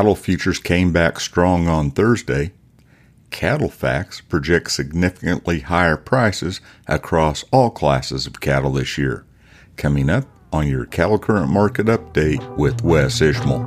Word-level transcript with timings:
Cattle 0.00 0.14
futures 0.16 0.58
came 0.58 0.92
back 0.94 1.20
strong 1.20 1.68
on 1.68 1.90
Thursday. 1.90 2.52
CattleFax 3.28 4.26
projects 4.30 4.74
significantly 4.74 5.60
higher 5.60 5.98
prices 5.98 6.62
across 6.86 7.44
all 7.52 7.68
classes 7.68 8.26
of 8.26 8.40
cattle 8.40 8.72
this 8.72 8.96
year. 8.96 9.26
Coming 9.76 10.08
up 10.08 10.24
on 10.54 10.66
your 10.66 10.86
Cattle 10.86 11.18
Current 11.18 11.50
Market 11.50 11.84
Update 11.84 12.56
with 12.56 12.82
Wes 12.82 13.20
Ishmael. 13.20 13.66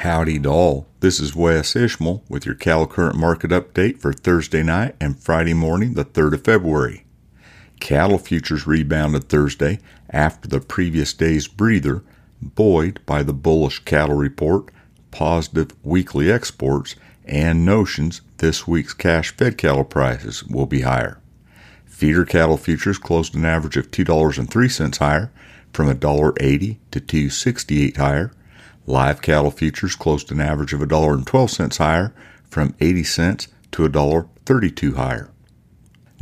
Howdy 0.00 0.38
doll. 0.38 0.86
This 1.00 1.20
is 1.20 1.36
Wes 1.36 1.76
Ishmael 1.76 2.24
with 2.26 2.46
your 2.46 2.54
Cattle 2.54 2.86
Current 2.86 3.16
Market 3.16 3.50
Update 3.50 4.00
for 4.00 4.14
Thursday 4.14 4.62
night 4.62 4.96
and 4.98 5.22
Friday 5.22 5.52
morning, 5.52 5.92
the 5.92 6.06
3rd 6.06 6.32
of 6.32 6.44
February. 6.44 7.04
Cattle 7.80 8.16
futures 8.16 8.66
rebounded 8.66 9.28
Thursday 9.28 9.78
after 10.08 10.48
the 10.48 10.60
previous 10.60 11.12
day's 11.12 11.46
breather, 11.46 12.02
buoyed 12.40 13.04
by 13.04 13.22
the 13.22 13.34
bullish 13.34 13.80
cattle 13.80 14.16
report, 14.16 14.70
positive 15.10 15.72
weekly 15.82 16.32
exports, 16.32 16.96
and 17.26 17.66
notions 17.66 18.22
this 18.38 18.66
week's 18.66 18.94
cash 18.94 19.36
fed 19.36 19.58
cattle 19.58 19.84
prices 19.84 20.42
will 20.44 20.64
be 20.64 20.80
higher. 20.80 21.20
Feeder 21.84 22.24
cattle 22.24 22.56
futures 22.56 22.96
closed 22.96 23.34
an 23.34 23.44
average 23.44 23.76
of 23.76 23.90
$2.03 23.90 24.96
higher, 24.96 25.30
from 25.74 25.94
$1.80 25.94 26.78
to 26.90 27.00
$2.68 27.00 27.96
higher. 27.98 28.32
Live 28.86 29.22
cattle 29.22 29.50
futures 29.50 29.94
closed 29.94 30.32
an 30.32 30.40
average 30.40 30.72
of 30.72 30.80
$1.12 30.80 31.78
higher, 31.78 32.12
from 32.48 32.74
80 32.80 33.04
cents 33.04 33.48
to 33.72 33.88
$1.32 33.88 34.96
higher. 34.96 35.30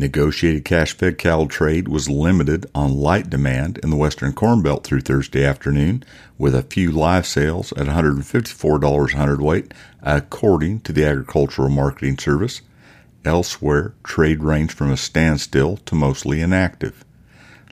Negotiated 0.00 0.64
cash 0.64 0.92
fed 0.92 1.18
cattle 1.18 1.48
trade 1.48 1.88
was 1.88 2.08
limited 2.08 2.66
on 2.72 2.94
light 2.94 3.28
demand 3.28 3.78
in 3.78 3.90
the 3.90 3.96
Western 3.96 4.32
Corn 4.32 4.62
Belt 4.62 4.84
through 4.84 5.00
Thursday 5.00 5.44
afternoon, 5.44 6.04
with 6.36 6.54
a 6.54 6.62
few 6.62 6.92
live 6.92 7.26
sales 7.26 7.72
at 7.72 7.86
$154 7.86 9.12
a 9.12 9.16
hundredweight, 9.16 9.74
according 10.02 10.80
to 10.80 10.92
the 10.92 11.04
Agricultural 11.04 11.68
Marketing 11.68 12.16
Service. 12.16 12.60
Elsewhere, 13.24 13.94
trade 14.04 14.44
ranged 14.44 14.72
from 14.72 14.92
a 14.92 14.96
standstill 14.96 15.78
to 15.78 15.96
mostly 15.96 16.40
inactive. 16.40 17.04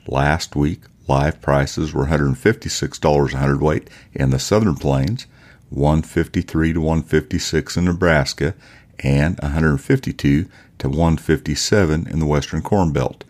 Last 0.05 0.53
week, 0.53 0.81
live 1.07 1.41
prices 1.41 1.93
were 1.93 2.07
$156 2.07 3.33
a 3.33 3.37
hundredweight 3.37 3.89
in 4.13 4.29
the 4.29 4.39
Southern 4.39 4.75
Plains, 4.75 5.25
153 5.69 6.73
to 6.73 6.81
156 6.81 7.77
in 7.77 7.85
Nebraska, 7.85 8.53
and 8.99 9.39
152 9.39 10.49
to 10.79 10.89
157 10.89 12.07
in 12.07 12.19
the 12.19 12.25
Western 12.25 12.61
Corn 12.61 12.91
Belt. 12.91 13.23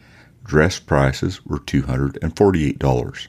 Dress 0.43 0.79
prices 0.79 1.45
were 1.45 1.59
$248. 1.59 3.27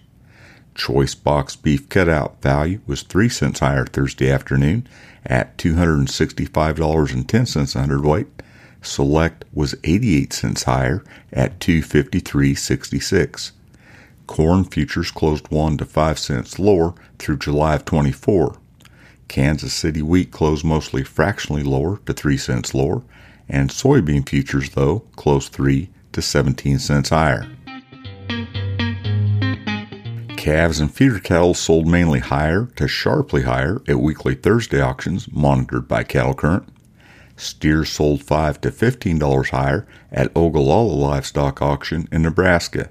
Choice 0.75 1.15
box 1.17 1.57
beef 1.57 1.89
cutout 1.89 2.41
value 2.41 2.81
was 2.87 3.03
3 3.03 3.29
cents 3.29 3.61
higher 3.61 3.85
Thursday 3.85 4.31
afternoon 4.31 4.89
at 5.27 5.59
$265.10 5.59 7.75
a 7.75 7.81
hundredweight. 7.81 8.29
Select 8.81 9.45
was 9.53 9.75
88 9.83 10.33
cents 10.33 10.63
higher 10.63 11.03
at 11.33 11.59
253.66. 11.59 13.51
Corn 14.29 14.65
futures 14.65 15.11
closed 15.11 15.49
1 15.49 15.79
to 15.79 15.85
5 15.85 16.19
cents 16.19 16.59
lower 16.61 16.95
through 17.19 17.39
July 17.39 17.75
of 17.75 17.85
24. 17.85 18.57
Kansas 19.27 19.73
City 19.73 20.03
wheat 20.03 20.31
closed 20.31 20.65
mostly 20.65 21.03
fractionally 21.03 21.65
lower 21.65 21.99
to 22.07 22.13
3 22.13 22.37
cents 22.37 22.75
lower, 22.75 23.03
and 23.49 23.71
soybean 23.71 24.29
futures, 24.29 24.71
though, 24.71 25.01
closed 25.17 25.53
3 25.53 25.89
to 26.13 26.23
17 26.23 26.79
cents 26.79 27.09
higher. 27.09 27.49
Calves 30.37 30.79
and 30.79 30.95
feeder 30.95 31.19
cattle 31.19 31.55
sold 31.55 31.89
mainly 31.89 32.21
higher 32.21 32.67
to 32.77 32.87
sharply 32.87 33.43
higher 33.43 33.83
at 33.89 33.99
weekly 33.99 34.35
Thursday 34.35 34.81
auctions 34.81 35.27
monitored 35.33 35.89
by 35.89 36.05
Cattle 36.05 36.35
Current. 36.35 36.69
Steers 37.37 37.89
sold 37.89 38.23
5 38.23 38.61
to 38.61 38.71
$15 38.71 39.49
higher 39.51 39.87
at 40.13 40.31
Ogallala 40.37 40.93
Livestock 40.93 41.63
Auction 41.63 42.07
in 42.13 42.23
Nebraska. 42.23 42.91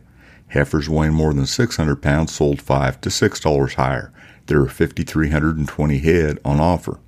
Heifers 0.50 0.90
weighing 0.90 1.14
more 1.14 1.34
than 1.34 1.46
600 1.46 2.02
pounds 2.02 2.34
sold 2.34 2.62
5 2.62 3.02
to 3.02 3.10
$6 3.10 3.74
higher 3.74 4.14
there 4.48 4.62
are 4.62 4.70
5,320 4.70 5.98
head 6.00 6.40
on 6.44 6.60
offer. 6.60 7.00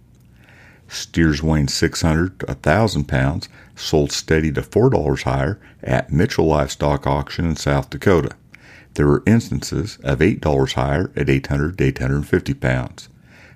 Steers 0.87 1.41
weighing 1.41 1.67
600 1.67 2.39
to 2.39 2.45
1,000 2.47 3.05
pounds 3.05 3.49
sold 3.75 4.11
steady 4.11 4.51
to 4.51 4.61
$4 4.61 5.23
higher 5.23 5.59
at 5.81 6.11
Mitchell 6.11 6.47
Livestock 6.47 7.07
Auction 7.07 7.45
in 7.45 7.55
South 7.55 7.89
Dakota. 7.89 8.31
There 8.95 9.07
were 9.07 9.23
instances 9.25 9.97
of 10.03 10.19
$8 10.19 10.73
higher 10.73 11.11
at 11.15 11.29
800 11.29 11.77
to 11.77 11.83
850 11.85 12.53
pounds. 12.55 13.07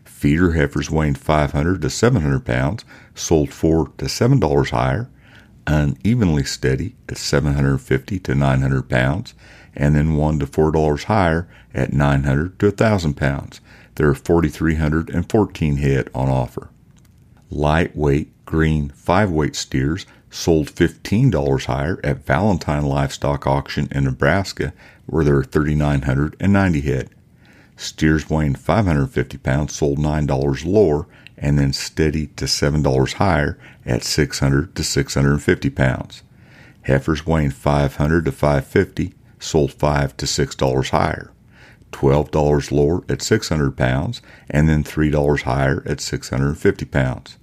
Feeder 0.05 0.53
heifers 0.53 0.89
weighing 0.89 1.16
500 1.16 1.81
to 1.81 1.89
700 1.89 2.45
pounds 2.45 2.85
sold 3.16 3.51
4 3.51 3.88
to 3.97 4.05
$7 4.05 4.69
higher, 4.69 5.09
unevenly 5.67 6.43
steady 6.43 6.95
at 7.09 7.17
750 7.17 8.19
to 8.19 8.35
900 8.35 8.89
pounds, 8.89 9.33
and 9.75 9.95
then 9.95 10.16
1 10.16 10.39
to 10.39 10.45
$4 10.45 11.03
higher 11.03 11.47
at 11.73 11.94
900 11.94 12.59
to 12.59 12.67
1,000 12.67 13.16
pounds. 13.16 13.61
There 13.95 14.09
are 14.09 14.16
4,314 14.16 15.78
head 15.78 16.09
on 16.13 16.29
offer. 16.29 16.69
Lightweight 17.50 18.45
green 18.45 18.89
five 18.89 19.29
weight 19.29 19.56
steers 19.56 20.06
sold 20.29 20.67
$15 20.67 21.66
higher 21.66 22.00
at 22.03 22.25
Valentine 22.25 22.85
Livestock 22.85 23.45
Auction 23.45 23.88
in 23.91 24.06
Nebraska, 24.06 24.73
where 25.06 25.23
there 25.23 25.38
are 25.38 25.44
3,990 25.44 26.81
head. 26.81 27.09
Steers 27.75 28.29
weighing 28.29 28.55
550 28.55 29.38
pounds 29.38 29.75
sold 29.75 30.00
$9 30.00 30.66
lower 30.66 31.07
and 31.38 31.59
then 31.59 31.73
steady 31.73 32.28
to 32.28 32.45
$7 32.45 33.13
higher 33.13 33.59
at 33.85 34.03
600 34.03 34.75
to 34.75 34.84
650 34.84 35.69
pounds. 35.69 36.23
Heifers 36.84 37.25
weighing 37.25 37.51
500 37.51 38.25
to 38.25 38.31
550 38.31 39.13
sold 39.43 39.73
5 39.73 40.17
to 40.17 40.25
$6 40.25 40.89
higher. 40.89 41.31
$12 41.91 42.71
lower 42.71 43.03
at 43.07 43.21
600 43.21 43.77
pounds, 43.77 44.21
and 44.49 44.67
then 44.67 44.83
$3 44.83 45.41
higher 45.43 45.83
at 45.85 46.01
650 46.01 46.85
pounds. 46.85 47.37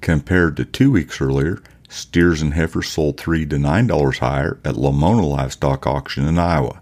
Compared 0.00 0.56
to 0.56 0.64
two 0.64 0.90
weeks 0.90 1.20
earlier, 1.20 1.62
steers 1.88 2.42
and 2.42 2.54
heifers 2.54 2.88
sold 2.88 3.18
3 3.18 3.46
to 3.46 3.56
$9 3.56 4.18
higher 4.18 4.58
at 4.64 4.74
Lamoni 4.74 5.28
Livestock 5.28 5.86
Auction 5.86 6.26
in 6.26 6.38
Iowa. 6.38 6.80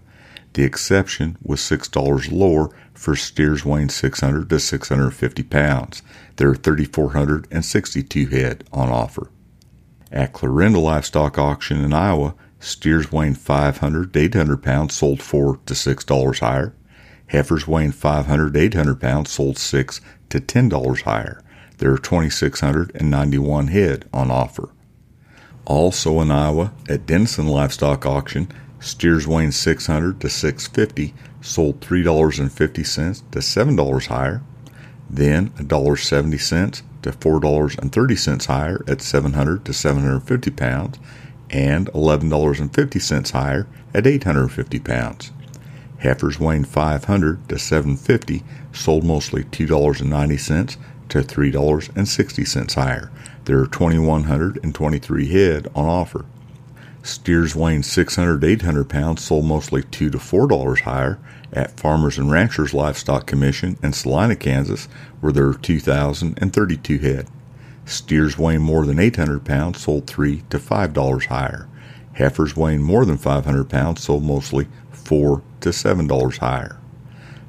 The 0.53 0.63
exception 0.63 1.37
was 1.43 1.59
$6 1.59 2.31
lower 2.31 2.69
for 2.93 3.15
steers 3.15 3.65
weighing 3.65 3.89
600 3.89 4.49
to 4.49 4.59
650 4.59 5.43
pounds. 5.43 6.01
There 6.37 6.49
are 6.49 6.55
3,462 6.55 8.27
head 8.27 8.63
on 8.71 8.89
offer. 8.89 9.29
At 10.11 10.31
Clarinda 10.31 10.79
Livestock 10.79 11.37
Auction 11.37 11.83
in 11.83 11.91
Iowa, 11.93 12.35
steers 12.59 13.11
weighing 13.11 13.35
500 13.35 14.13
to 14.13 14.19
800 14.19 14.63
pounds 14.63 14.93
sold 14.93 15.21
4 15.21 15.59
to 15.65 15.73
$6 15.73 16.39
higher. 16.39 16.75
Heifers 17.27 17.67
weighing 17.67 17.91
500 17.91 18.53
to 18.53 18.59
800 18.59 18.99
pounds 18.99 19.31
sold 19.31 19.57
6 19.57 20.01
to 20.29 20.39
$10 20.39 21.01
higher. 21.01 21.41
There 21.77 21.91
are 21.91 21.97
2,691 21.97 23.67
head 23.67 24.05
on 24.13 24.31
offer. 24.31 24.69
Also 25.65 26.21
in 26.21 26.31
Iowa, 26.31 26.73
at 26.87 27.05
Denison 27.05 27.47
Livestock 27.47 28.05
Auction, 28.05 28.47
steers 28.79 29.27
weighing 29.27 29.51
600 29.51 30.21
to 30.21 30.29
650 30.29 31.13
sold 31.41 31.81
$3.50 31.81 33.31
to 33.31 33.39
$7 33.39 34.07
higher, 34.07 34.41
then 35.09 35.49
$1.70 35.51 36.81
to 37.01 37.11
$4.30 37.11 38.45
higher 38.45 38.83
at 38.87 39.01
700 39.01 39.65
to 39.65 39.73
750 39.73 40.51
pounds, 40.51 40.99
and 41.49 41.87
$11.50 41.93 43.31
higher 43.31 43.67
at 43.93 44.07
850 44.07 44.79
pounds. 44.79 45.31
Heifers 45.99 46.39
weighing 46.39 46.65
500 46.65 47.49
to 47.49 47.57
750 47.57 48.43
sold 48.73 49.03
mostly 49.03 49.43
$2.90 49.43 50.77
to 51.09 51.19
$3.60 51.19 52.73
higher. 52.73 53.11
There 53.45 53.59
are 53.59 53.67
2,123 53.67 55.27
head 55.27 55.67
on 55.75 55.85
offer. 55.85 56.25
Steers 57.03 57.55
weighing 57.55 57.83
600 57.83 58.41
to 58.41 58.47
800 58.47 58.89
pounds 58.89 59.23
sold 59.23 59.45
mostly 59.45 59.83
2 59.83 60.09
to 60.09 60.17
$4 60.17 60.81
higher 60.81 61.19
at 61.53 61.79
Farmers 61.79 62.17
and 62.17 62.31
Ranchers 62.31 62.73
Livestock 62.73 63.27
Commission 63.27 63.77
in 63.83 63.93
Salina, 63.93 64.35
Kansas, 64.35 64.87
where 65.21 65.31
there 65.31 65.47
are 65.47 65.53
2,032 65.53 66.97
head. 66.97 67.27
Steers 67.85 68.37
weighing 68.37 68.61
more 68.61 68.85
than 68.85 68.99
800 68.99 69.45
pounds 69.45 69.81
sold 69.81 70.07
3 70.07 70.43
to 70.49 70.59
$5 70.59 71.25
higher. 71.25 71.67
Heifers 72.13 72.55
weighing 72.55 72.81
more 72.81 73.05
than 73.05 73.17
500 73.17 73.69
pounds 73.69 74.03
sold 74.03 74.23
mostly 74.23 74.67
4 74.91 75.41
to 75.61 75.69
$7 75.69 76.37
higher. 76.37 76.77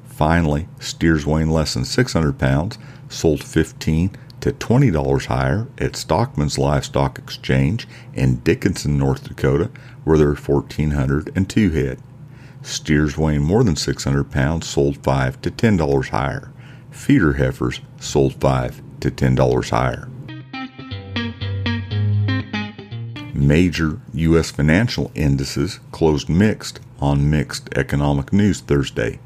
Finally, 0.05 0.67
steers 0.79 1.25
weighing 1.25 1.49
less 1.49 1.73
than 1.73 1.85
600 1.85 2.37
pounds 2.37 2.77
sold 3.09 3.43
15 3.43 4.09
to 4.09 4.17
to 4.41 4.51
$20 4.51 5.25
higher 5.25 5.67
at 5.77 5.95
Stockman's 5.95 6.57
Livestock 6.57 7.17
Exchange 7.17 7.87
in 8.13 8.37
Dickinson, 8.37 8.97
North 8.97 9.23
Dakota, 9.23 9.69
where 10.03 10.17
there 10.17 10.29
are 10.29 10.35
1,402 10.35 11.69
head. 11.71 11.99
Steers 12.61 13.17
weighing 13.17 13.43
more 13.43 13.63
than 13.63 13.75
600 13.75 14.31
pounds 14.31 14.67
sold 14.67 14.97
5 15.03 15.41
to 15.41 15.51
$10 15.51 16.09
higher. 16.09 16.51
Feeder 16.91 17.33
heifers 17.33 17.81
sold 17.99 18.35
5 18.35 18.81
to 19.01 19.11
$10 19.11 19.69
higher. 19.69 20.07
Major 23.37 24.01
U.S. 24.15 24.49
financial 24.49 25.11
indices 25.13 25.79
closed 25.91 26.27
mixed 26.27 26.79
on 26.99 27.29
mixed 27.29 27.69
economic 27.77 28.33
news 28.33 28.61
Thursday. 28.61 29.19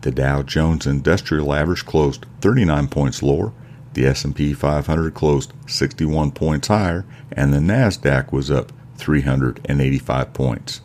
The 0.00 0.10
Dow 0.10 0.42
Jones 0.42 0.86
Industrial 0.86 1.52
Average 1.52 1.84
closed 1.84 2.24
39 2.40 2.88
points 2.88 3.22
lower, 3.22 3.52
the 3.92 4.06
S&P 4.06 4.54
500 4.54 5.12
closed 5.12 5.52
61 5.66 6.30
points 6.30 6.68
higher, 6.68 7.04
and 7.32 7.52
the 7.52 7.58
Nasdaq 7.58 8.32
was 8.32 8.50
up 8.50 8.72
385 8.96 10.32
points. 10.32 10.80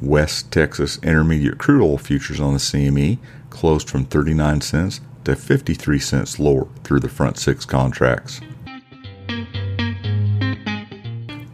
West 0.00 0.50
Texas 0.50 0.98
Intermediate 1.02 1.58
crude 1.58 1.82
oil 1.82 1.98
futures 1.98 2.40
on 2.40 2.54
the 2.54 2.58
CME 2.58 3.18
closed 3.50 3.90
from 3.90 4.06
39 4.06 4.62
cents 4.62 5.02
to 5.24 5.36
53 5.36 5.98
cents 5.98 6.38
lower 6.38 6.66
through 6.82 7.00
the 7.00 7.10
front 7.10 7.36
6 7.36 7.66
contracts. 7.66 8.40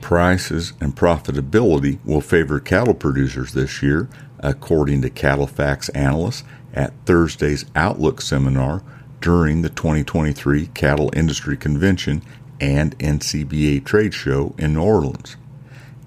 Prices 0.06 0.72
and 0.80 0.94
profitability 0.94 1.98
will 2.04 2.20
favor 2.20 2.60
cattle 2.60 2.94
producers 2.94 3.54
this 3.54 3.82
year, 3.82 4.08
according 4.38 5.02
to 5.02 5.10
CattleFax 5.10 5.90
analysts 5.96 6.44
at 6.72 6.92
Thursday's 7.06 7.64
Outlook 7.74 8.20
seminar 8.20 8.84
during 9.20 9.62
the 9.62 9.68
2023 9.68 10.68
Cattle 10.68 11.10
Industry 11.12 11.56
Convention 11.56 12.22
and 12.60 12.96
NCBA 13.00 13.84
Trade 13.84 14.14
Show 14.14 14.54
in 14.56 14.74
New 14.74 14.82
Orleans. 14.82 15.36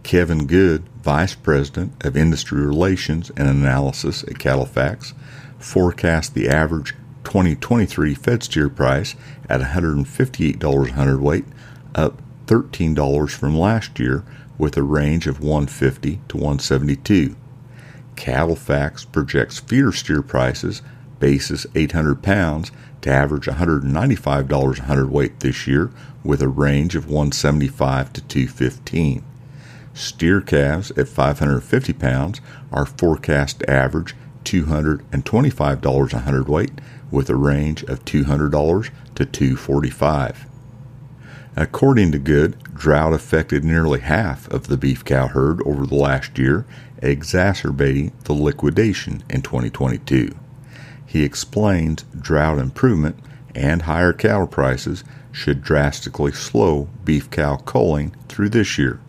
Kevin 0.04 0.48
Good, 0.48 0.88
Vice 1.04 1.36
President 1.36 1.92
of 2.06 2.16
Industry 2.16 2.66
Relations 2.66 3.32
and 3.36 3.50
Analysis 3.50 4.24
at 4.24 4.36
CattleFax, 4.36 5.12
forecast 5.58 6.36
the 6.36 6.48
average 6.48 6.96
2023 7.26 8.16
fed 8.16 8.44
steer 8.44 8.70
price 8.70 9.18
at 9.50 9.60
$158 9.60 10.90
a 10.90 10.94
hundredweight, 10.94 11.44
up 11.96 12.22
$13 12.50 13.30
from 13.30 13.56
last 13.56 14.00
year, 14.00 14.24
with 14.58 14.76
a 14.76 14.82
range 14.82 15.28
of 15.28 15.40
150 15.40 16.20
to 16.28 16.36
172. 16.36 17.36
CattleFax 18.16 19.10
projects 19.12 19.60
feeder 19.60 19.92
steer 19.92 20.24
prices, 20.24 20.82
basis 21.20 21.68
800 21.76 22.24
pounds, 22.24 22.72
to 23.02 23.12
average 23.12 23.46
$195 23.46 24.80
a 24.80 24.82
hundredweight 24.82 25.40
this 25.42 25.68
year, 25.68 25.92
with 26.24 26.42
a 26.42 26.48
range 26.48 26.96
of 26.96 27.06
175 27.06 28.14
to 28.14 28.22
215. 28.22 29.24
Steer 29.94 30.42
calves 30.42 30.92
at 30.98 31.08
550 31.08 31.94
pounds 31.94 32.42
are 32.72 32.86
forecast 32.88 33.60
to 33.60 33.70
average 33.70 34.16
$225 34.44 36.14
a 36.14 36.20
hundredweight, 36.20 36.82
with 37.12 37.30
a 37.30 37.36
range 37.36 37.84
of 37.84 38.04
$200 38.06 38.90
to 39.16 39.26
245. 39.26 40.49
According 41.56 42.12
to 42.12 42.20
Good, 42.20 42.64
drought 42.74 43.14
affected 43.14 43.64
nearly 43.64 44.00
half 44.00 44.48
of 44.50 44.68
the 44.68 44.78
beef 44.78 45.04
cow 45.04 45.28
herd 45.28 45.62
over 45.64 45.86
the 45.86 45.96
last 45.96 46.38
year, 46.38 46.66
exacerbating 47.02 48.12
the 48.26 48.34
liquidation 48.34 49.24
in 49.30 49.42
2022. 49.42 50.34
He 51.06 51.24
explains 51.24 52.06
drought 52.20 52.60
improvement 52.60 53.18
and 53.56 53.82
higher 53.82 54.14
cattle 54.14 54.48
prices 54.48 55.04
should 55.32 55.64
drastically 55.64 56.32
slow 56.32 56.88
beef 57.04 57.30
cow 57.32 57.58
culling 57.58 58.16
through 58.28 58.50
this 58.50 58.78
year. 58.78 59.00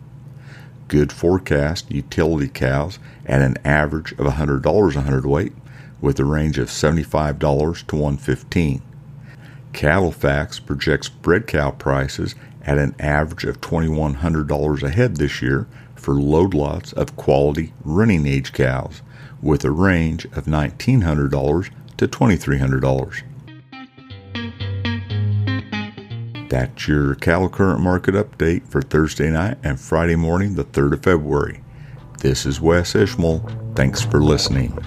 Good 0.87 1.11
forecast 1.11 1.91
utility 1.91 2.49
cows 2.49 2.99
at 3.25 3.41
an 3.41 3.57
average 3.63 4.11
of 4.13 4.25
$100 4.25 4.95
a 4.95 5.01
hundredweight 5.01 5.53
with 6.01 6.19
a 6.19 6.25
range 6.25 6.57
of 6.57 6.69
$75 6.69 7.39
to 7.87 7.95
115. 7.95 8.81
CattleFax 9.73 10.65
projects 10.65 11.09
bred 11.09 11.47
cow 11.47 11.71
prices 11.71 12.35
at 12.63 12.77
an 12.77 12.95
average 12.99 13.43
of 13.45 13.61
$2,100 13.61 14.83
a 14.83 14.89
head 14.89 15.17
this 15.17 15.41
year 15.41 15.67
for 15.95 16.13
load 16.15 16.53
lots 16.53 16.93
of 16.93 17.15
quality 17.15 17.73
running 17.83 18.25
age 18.25 18.53
cows, 18.53 19.01
with 19.41 19.63
a 19.65 19.71
range 19.71 20.25
of 20.25 20.45
$1,900 20.45 21.69
to 21.97 22.07
$2,300. 22.07 23.23
That's 26.49 26.87
your 26.87 27.15
cattle 27.15 27.49
current 27.49 27.79
market 27.79 28.13
update 28.13 28.67
for 28.67 28.81
Thursday 28.81 29.31
night 29.31 29.57
and 29.63 29.79
Friday 29.79 30.17
morning, 30.17 30.55
the 30.55 30.65
3rd 30.65 30.93
of 30.93 31.03
February. 31.03 31.61
This 32.19 32.45
is 32.45 32.59
Wes 32.59 32.93
Ishmael. 32.93 33.39
Thanks 33.75 34.01
for 34.01 34.21
listening. 34.21 34.77